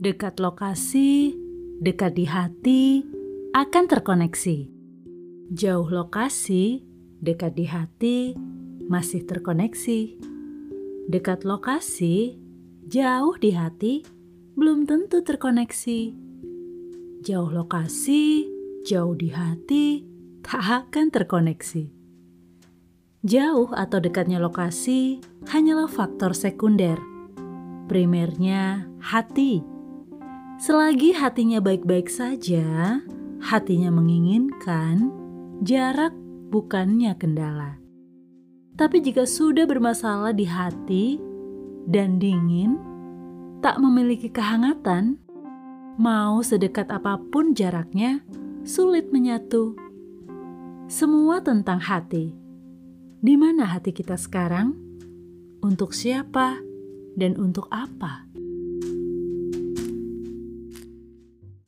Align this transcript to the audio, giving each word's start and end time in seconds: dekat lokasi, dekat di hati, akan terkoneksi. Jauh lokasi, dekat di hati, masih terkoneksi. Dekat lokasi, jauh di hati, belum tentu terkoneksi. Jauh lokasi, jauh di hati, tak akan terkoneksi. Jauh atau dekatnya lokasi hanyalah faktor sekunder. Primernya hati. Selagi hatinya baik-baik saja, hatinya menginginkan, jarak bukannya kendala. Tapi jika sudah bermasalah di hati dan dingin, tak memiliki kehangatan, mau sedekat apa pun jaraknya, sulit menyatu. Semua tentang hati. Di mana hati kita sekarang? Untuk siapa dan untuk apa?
dekat 0.00 0.40
lokasi, 0.40 1.36
dekat 1.84 2.16
di 2.16 2.24
hati, 2.24 3.04
akan 3.52 3.84
terkoneksi. 3.84 4.58
Jauh 5.52 5.92
lokasi, 5.92 6.80
dekat 7.20 7.52
di 7.52 7.68
hati, 7.68 8.32
masih 8.88 9.28
terkoneksi. 9.28 10.16
Dekat 11.04 11.44
lokasi, 11.44 12.40
jauh 12.88 13.36
di 13.36 13.52
hati, 13.52 14.00
belum 14.56 14.88
tentu 14.88 15.20
terkoneksi. 15.20 16.00
Jauh 17.20 17.52
lokasi, 17.52 18.48
jauh 18.88 19.12
di 19.12 19.28
hati, 19.28 20.00
tak 20.40 20.64
akan 20.64 21.12
terkoneksi. 21.12 21.92
Jauh 23.20 23.68
atau 23.76 24.00
dekatnya 24.00 24.40
lokasi 24.40 25.20
hanyalah 25.52 25.92
faktor 25.92 26.32
sekunder. 26.32 26.96
Primernya 27.84 28.88
hati. 29.04 29.79
Selagi 30.60 31.16
hatinya 31.16 31.56
baik-baik 31.56 32.12
saja, 32.12 33.00
hatinya 33.40 33.88
menginginkan, 33.88 35.08
jarak 35.64 36.12
bukannya 36.52 37.16
kendala. 37.16 37.80
Tapi 38.76 39.00
jika 39.00 39.24
sudah 39.24 39.64
bermasalah 39.64 40.36
di 40.36 40.44
hati 40.44 41.16
dan 41.88 42.20
dingin, 42.20 42.76
tak 43.64 43.80
memiliki 43.80 44.28
kehangatan, 44.28 45.16
mau 45.96 46.44
sedekat 46.44 46.92
apa 46.92 47.16
pun 47.32 47.56
jaraknya, 47.56 48.20
sulit 48.60 49.08
menyatu. 49.08 49.72
Semua 50.92 51.40
tentang 51.40 51.80
hati. 51.80 52.36
Di 53.16 53.32
mana 53.40 53.64
hati 53.64 53.96
kita 53.96 54.20
sekarang? 54.20 54.76
Untuk 55.64 55.96
siapa 55.96 56.60
dan 57.16 57.40
untuk 57.40 57.64
apa? 57.72 58.29